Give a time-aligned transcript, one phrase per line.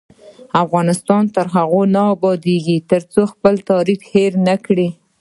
[0.63, 4.87] افغانستان تر هغو نه ابادیږي، ترڅو خپل تاریخ هیر نکړو.